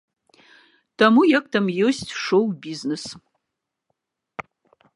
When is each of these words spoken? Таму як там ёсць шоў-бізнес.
Таму 1.01 1.21
як 1.37 1.45
там 1.55 1.65
ёсць 1.89 2.11
шоў-бізнес. 2.23 3.03